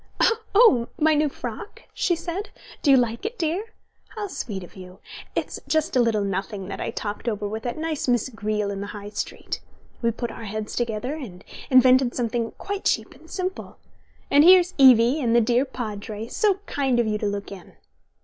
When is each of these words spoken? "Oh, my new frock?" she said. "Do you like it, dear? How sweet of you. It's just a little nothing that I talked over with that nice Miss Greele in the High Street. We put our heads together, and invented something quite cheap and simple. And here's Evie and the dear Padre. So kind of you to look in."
"Oh, 0.55 0.87
my 0.97 1.13
new 1.13 1.29
frock?" 1.29 1.83
she 1.93 2.15
said. 2.15 2.49
"Do 2.81 2.89
you 2.89 2.97
like 2.97 3.23
it, 3.23 3.37
dear? 3.37 3.73
How 4.15 4.25
sweet 4.25 4.63
of 4.63 4.75
you. 4.75 4.97
It's 5.35 5.59
just 5.67 5.95
a 5.95 5.99
little 5.99 6.23
nothing 6.23 6.69
that 6.69 6.81
I 6.81 6.89
talked 6.89 7.27
over 7.27 7.47
with 7.47 7.61
that 7.61 7.77
nice 7.77 8.07
Miss 8.07 8.27
Greele 8.29 8.71
in 8.71 8.81
the 8.81 8.87
High 8.97 9.09
Street. 9.11 9.61
We 10.01 10.09
put 10.09 10.31
our 10.31 10.45
heads 10.45 10.75
together, 10.75 11.13
and 11.13 11.43
invented 11.69 12.15
something 12.15 12.53
quite 12.57 12.83
cheap 12.85 13.13
and 13.13 13.29
simple. 13.29 13.77
And 14.31 14.43
here's 14.43 14.73
Evie 14.79 15.21
and 15.21 15.35
the 15.35 15.39
dear 15.41 15.65
Padre. 15.65 16.25
So 16.29 16.55
kind 16.65 16.99
of 16.99 17.05
you 17.05 17.19
to 17.19 17.27
look 17.27 17.51
in." 17.51 17.73